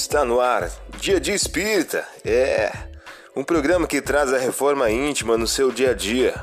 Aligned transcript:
Está 0.00 0.24
no 0.24 0.40
ar, 0.40 0.70
Dia 1.00 1.18
de 1.18 1.32
Espírita. 1.32 2.06
É 2.24 2.70
um 3.34 3.42
programa 3.42 3.84
que 3.84 4.00
traz 4.00 4.32
a 4.32 4.38
reforma 4.38 4.88
íntima 4.88 5.36
no 5.36 5.44
seu 5.44 5.72
dia 5.72 5.90
a 5.90 5.92
dia. 5.92 6.34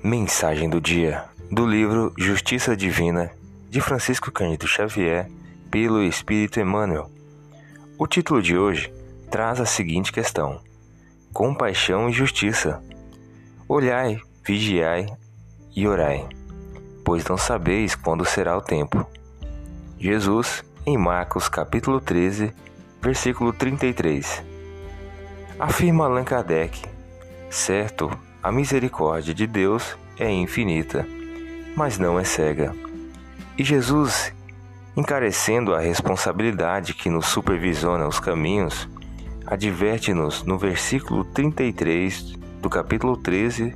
Mensagem 0.00 0.70
do 0.70 0.80
dia 0.80 1.24
do 1.50 1.66
livro 1.66 2.14
Justiça 2.16 2.76
Divina 2.76 3.32
de 3.68 3.80
Francisco 3.80 4.30
Cândido 4.30 4.68
Xavier 4.68 5.28
pelo 5.72 6.04
Espírito 6.04 6.60
Emmanuel. 6.60 7.10
O 7.98 8.06
título 8.06 8.40
de 8.40 8.56
hoje 8.56 8.94
traz 9.28 9.60
a 9.60 9.66
seguinte 9.66 10.12
questão: 10.12 10.60
Compaixão 11.32 12.08
e 12.08 12.12
Justiça. 12.12 12.80
Olhai, 13.68 14.20
vigiai 14.44 15.06
e 15.74 15.86
orai, 15.86 16.28
pois 17.04 17.24
não 17.24 17.38
sabeis 17.38 17.94
quando 17.94 18.24
será 18.24 18.56
o 18.56 18.60
tempo. 18.60 19.06
Jesus, 19.98 20.64
em 20.84 20.98
Marcos 20.98 21.48
capítulo 21.48 22.00
13, 22.00 22.52
versículo 23.00 23.52
33. 23.52 24.42
Afirma 25.58 26.04
Allan 26.06 26.24
Kardec: 26.24 26.82
Certo, 27.48 28.10
a 28.42 28.50
misericórdia 28.50 29.32
de 29.32 29.46
Deus 29.46 29.96
é 30.18 30.28
infinita, 30.28 31.06
mas 31.76 31.98
não 31.98 32.18
é 32.18 32.24
cega. 32.24 32.74
E 33.56 33.62
Jesus, 33.62 34.34
encarecendo 34.96 35.72
a 35.72 35.80
responsabilidade 35.80 36.94
que 36.94 37.08
nos 37.08 37.26
supervisiona 37.26 38.08
os 38.08 38.18
caminhos, 38.18 38.88
adverte-nos 39.46 40.42
no 40.42 40.58
versículo 40.58 41.24
33 41.24 42.41
do 42.62 42.70
capítulo 42.70 43.16
13 43.16 43.74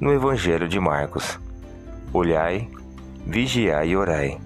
no 0.00 0.12
Evangelho 0.12 0.68
de 0.68 0.78
Marcos: 0.78 1.40
Olhai, 2.12 2.68
vigiai 3.26 3.88
e 3.88 3.96
orai. 3.96 4.38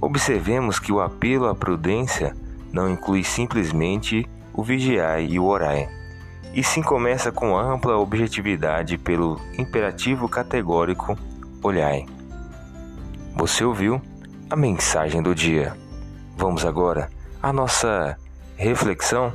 Observemos 0.00 0.78
que 0.78 0.90
o 0.90 0.98
apelo 0.98 1.48
à 1.48 1.54
prudência 1.54 2.34
não 2.72 2.88
inclui 2.88 3.22
simplesmente 3.22 4.26
o 4.54 4.62
vigiai 4.62 5.26
e 5.26 5.38
o 5.38 5.44
orai, 5.44 5.86
e 6.54 6.64
sim 6.64 6.80
começa 6.80 7.30
com 7.30 7.58
ampla 7.58 7.98
objetividade 7.98 8.96
pelo 8.96 9.38
imperativo 9.58 10.26
categórico 10.26 11.14
olhai. 11.62 12.06
Você 13.36 13.64
ouviu 13.64 14.00
a 14.48 14.56
mensagem 14.56 15.22
do 15.22 15.34
dia. 15.34 15.76
Vamos 16.38 16.64
agora 16.64 17.10
à 17.42 17.52
nossa 17.52 18.16
reflexão. 18.56 19.30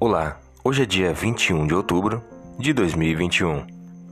Olá, 0.00 0.38
hoje 0.62 0.84
é 0.84 0.86
dia 0.86 1.12
21 1.12 1.66
de 1.66 1.74
outubro 1.74 2.22
de 2.56 2.72
2021. 2.72 3.66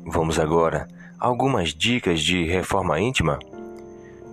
Vamos 0.05 0.37
agora 0.37 0.89
a 1.17 1.29
algumas 1.29 1.69
dicas 1.73 2.21
de 2.21 2.45
reforma 2.45 2.99
íntima? 2.99 3.39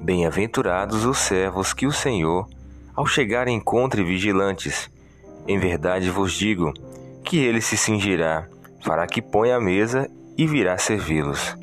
Bem-aventurados 0.02 1.06
os 1.06 1.20
servos 1.20 1.72
que 1.72 1.86
o 1.86 1.92
Senhor, 1.92 2.48
ao 2.96 3.06
chegar, 3.06 3.48
encontre 3.48 4.04
vigilantes. 4.04 4.90
Em 5.48 5.60
verdade 5.60 6.10
vos 6.10 6.34
digo 6.34 6.74
que 7.24 7.38
ele 7.38 7.62
se 7.62 7.78
cingirá, 7.78 8.48
fará 8.82 9.06
que 9.06 9.22
ponha 9.22 9.56
a 9.56 9.62
mesa 9.62 10.10
e 10.36 10.48
virá 10.48 10.76
servi-los. 10.80 11.56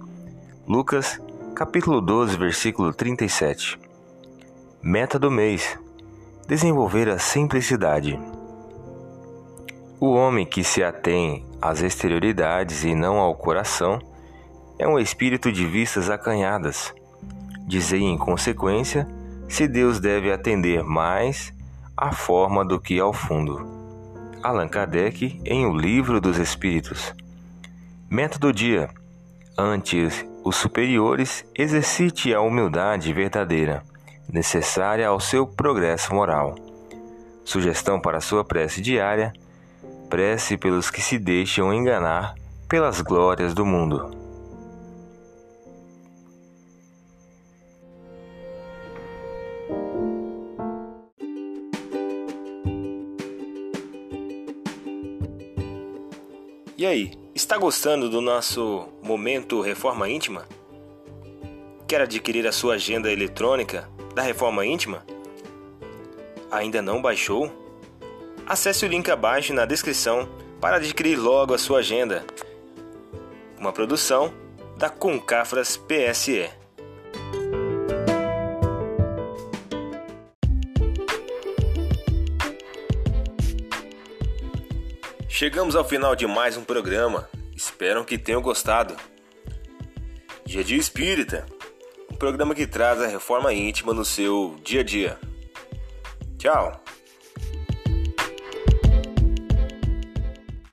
Lucas, 0.68 1.20
capítulo 1.52 2.00
12, 2.00 2.36
versículo 2.36 2.94
37. 2.94 3.76
Meta 4.80 5.18
do 5.18 5.32
mês: 5.32 5.76
desenvolver 6.46 7.08
a 7.08 7.18
simplicidade. 7.18 8.16
O 10.02 10.14
homem 10.14 10.46
que 10.46 10.64
se 10.64 10.82
atém 10.82 11.46
às 11.60 11.82
exterioridades 11.82 12.84
e 12.84 12.94
não 12.94 13.18
ao 13.18 13.34
coração 13.34 13.98
é 14.78 14.88
um 14.88 14.98
espírito 14.98 15.52
de 15.52 15.66
vistas 15.66 16.08
acanhadas. 16.08 16.94
Dizei 17.66 18.00
em 18.00 18.16
consequência 18.16 19.06
se 19.46 19.68
Deus 19.68 20.00
deve 20.00 20.32
atender 20.32 20.82
mais 20.82 21.52
à 21.94 22.12
forma 22.12 22.64
do 22.64 22.80
que 22.80 22.98
ao 22.98 23.12
fundo. 23.12 23.68
Allan 24.42 24.68
Kardec 24.68 25.38
em 25.44 25.66
O 25.66 25.76
Livro 25.76 26.18
dos 26.18 26.38
Espíritos. 26.38 27.14
Meta 28.08 28.38
do 28.38 28.54
dia: 28.54 28.88
Antes 29.58 30.24
os 30.42 30.56
superiores, 30.56 31.44
exercite 31.54 32.32
a 32.32 32.40
humildade 32.40 33.12
verdadeira, 33.12 33.82
necessária 34.32 35.06
ao 35.06 35.20
seu 35.20 35.46
progresso 35.46 36.14
moral. 36.14 36.54
Sugestão 37.44 38.00
para 38.00 38.22
sua 38.22 38.42
prece 38.42 38.80
diária 38.80 39.30
prece 40.10 40.58
pelos 40.58 40.90
que 40.90 41.00
se 41.00 41.16
deixam 41.18 41.72
enganar 41.72 42.34
pelas 42.68 43.00
glórias 43.00 43.54
do 43.54 43.64
mundo. 43.64 44.10
E 56.76 56.84
aí, 56.84 57.12
está 57.32 57.56
gostando 57.56 58.08
do 58.08 58.20
nosso 58.20 58.88
momento 59.00 59.60
Reforma 59.60 60.08
Íntima? 60.08 60.44
Quer 61.86 62.00
adquirir 62.00 62.48
a 62.48 62.52
sua 62.52 62.74
agenda 62.74 63.12
eletrônica 63.12 63.88
da 64.14 64.22
Reforma 64.22 64.66
Íntima? 64.66 65.04
Ainda 66.50 66.82
não 66.82 67.00
baixou? 67.00 67.69
Acesse 68.50 68.84
o 68.84 68.88
link 68.88 69.08
abaixo 69.08 69.54
na 69.54 69.64
descrição 69.64 70.28
para 70.60 70.78
adquirir 70.78 71.14
logo 71.14 71.54
a 71.54 71.58
sua 71.58 71.78
agenda. 71.78 72.26
Uma 73.56 73.72
produção 73.72 74.34
da 74.76 74.90
Concafras 74.90 75.76
PSE. 75.76 76.50
Chegamos 85.28 85.76
ao 85.76 85.84
final 85.84 86.16
de 86.16 86.26
mais 86.26 86.56
um 86.56 86.64
programa. 86.64 87.30
Espero 87.54 88.04
que 88.04 88.18
tenham 88.18 88.42
gostado. 88.42 88.96
Dia 90.44 90.64
Dia 90.64 90.76
Espírita, 90.76 91.46
um 92.10 92.16
programa 92.16 92.52
que 92.52 92.66
traz 92.66 93.00
a 93.00 93.06
reforma 93.06 93.54
íntima 93.54 93.94
no 93.94 94.04
seu 94.04 94.56
dia 94.64 94.80
a 94.80 94.84
dia. 94.84 95.20
Tchau! 96.36 96.89